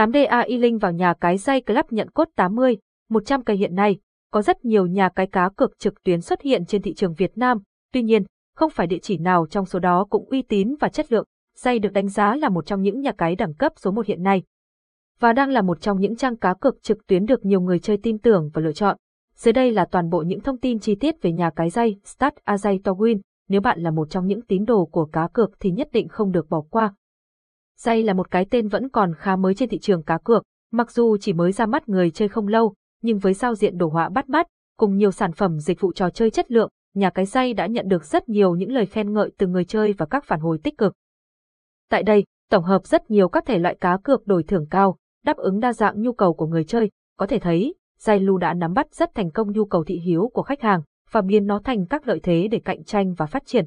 [0.00, 2.78] 8DA y linh vào nhà cái dây club nhận cốt 80,
[3.10, 3.98] 100 cây hiện nay,
[4.32, 7.38] có rất nhiều nhà cái cá cược trực tuyến xuất hiện trên thị trường Việt
[7.38, 7.58] Nam,
[7.92, 8.24] tuy nhiên,
[8.56, 11.24] không phải địa chỉ nào trong số đó cũng uy tín và chất lượng,
[11.56, 14.22] dây được đánh giá là một trong những nhà cái đẳng cấp số 1 hiện
[14.22, 14.42] nay.
[15.20, 17.96] Và đang là một trong những trang cá cược trực tuyến được nhiều người chơi
[18.02, 18.96] tin tưởng và lựa chọn.
[19.34, 22.34] Dưới đây là toàn bộ những thông tin chi tiết về nhà cái dây Start
[22.44, 23.18] a dây to win.
[23.48, 26.32] Nếu bạn là một trong những tín đồ của cá cược thì nhất định không
[26.32, 26.94] được bỏ qua.
[27.82, 30.42] Say là một cái tên vẫn còn khá mới trên thị trường cá cược,
[30.72, 33.88] mặc dù chỉ mới ra mắt người chơi không lâu, nhưng với giao diện đồ
[33.88, 34.46] họa bắt mắt,
[34.78, 37.88] cùng nhiều sản phẩm dịch vụ trò chơi chất lượng, nhà cái Say đã nhận
[37.88, 40.78] được rất nhiều những lời khen ngợi từ người chơi và các phản hồi tích
[40.78, 40.94] cực.
[41.90, 45.36] Tại đây, tổng hợp rất nhiều các thể loại cá cược đổi thưởng cao, đáp
[45.36, 48.94] ứng đa dạng nhu cầu của người chơi, có thể thấy, Zailu đã nắm bắt
[48.94, 52.08] rất thành công nhu cầu thị hiếu của khách hàng và biến nó thành các
[52.08, 53.66] lợi thế để cạnh tranh và phát triển.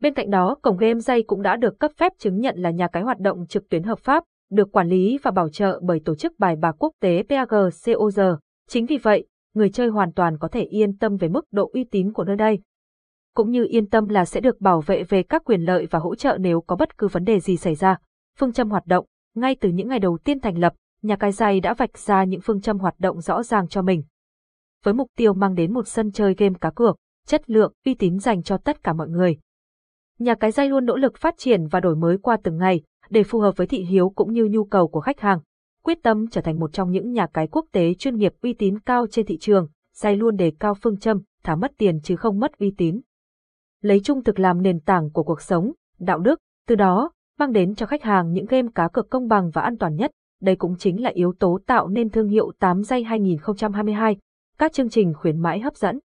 [0.00, 2.88] Bên cạnh đó, cổng game dây cũng đã được cấp phép chứng nhận là nhà
[2.88, 6.14] cái hoạt động trực tuyến hợp pháp, được quản lý và bảo trợ bởi tổ
[6.14, 8.20] chức bài bạc quốc tế PAGCOG.
[8.68, 11.84] Chính vì vậy, người chơi hoàn toàn có thể yên tâm về mức độ uy
[11.84, 12.58] tín của nơi đây.
[13.34, 16.14] Cũng như yên tâm là sẽ được bảo vệ về các quyền lợi và hỗ
[16.14, 17.96] trợ nếu có bất cứ vấn đề gì xảy ra.
[18.38, 21.60] Phương châm hoạt động, ngay từ những ngày đầu tiên thành lập, nhà cái dây
[21.60, 24.02] đã vạch ra những phương châm hoạt động rõ ràng cho mình.
[24.84, 28.18] Với mục tiêu mang đến một sân chơi game cá cược, chất lượng, uy tín
[28.18, 29.38] dành cho tất cả mọi người.
[30.18, 33.22] Nhà cái dây luôn nỗ lực phát triển và đổi mới qua từng ngày, để
[33.22, 35.40] phù hợp với thị hiếu cũng như nhu cầu của khách hàng.
[35.82, 38.78] Quyết tâm trở thành một trong những nhà cái quốc tế chuyên nghiệp uy tín
[38.78, 42.38] cao trên thị trường, dây luôn đề cao phương châm, thả mất tiền chứ không
[42.38, 43.00] mất uy tín.
[43.82, 47.74] Lấy trung thực làm nền tảng của cuộc sống, đạo đức, từ đó, mang đến
[47.74, 50.10] cho khách hàng những game cá cược công bằng và an toàn nhất.
[50.40, 54.16] Đây cũng chính là yếu tố tạo nên thương hiệu 8 giây 2022,
[54.58, 55.98] các chương trình khuyến mãi hấp dẫn.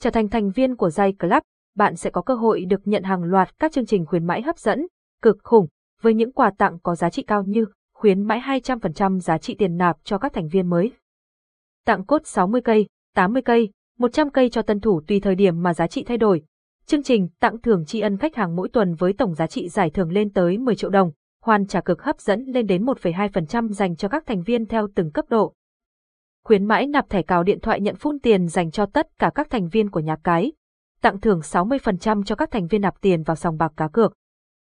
[0.00, 1.42] Trở thành thành viên của Zay Club,
[1.76, 4.58] bạn sẽ có cơ hội được nhận hàng loạt các chương trình khuyến mãi hấp
[4.58, 4.86] dẫn,
[5.22, 5.66] cực khủng,
[6.02, 9.76] với những quà tặng có giá trị cao như khuyến mãi 200% giá trị tiền
[9.76, 10.92] nạp cho các thành viên mới.
[11.84, 15.74] Tặng cốt 60 cây, 80 cây, 100 cây cho tân thủ tùy thời điểm mà
[15.74, 16.42] giá trị thay đổi.
[16.86, 19.90] Chương trình tặng thưởng tri ân khách hàng mỗi tuần với tổng giá trị giải
[19.90, 21.12] thưởng lên tới 10 triệu đồng,
[21.42, 25.10] hoàn trả cực hấp dẫn lên đến 1,2% dành cho các thành viên theo từng
[25.10, 25.52] cấp độ.
[26.44, 29.50] Khuyến mãi nạp thẻ cào điện thoại nhận phun tiền dành cho tất cả các
[29.50, 30.52] thành viên của nhà cái.
[31.06, 34.12] Tặng thưởng 60% cho các thành viên nạp tiền vào sòng bạc cá cược.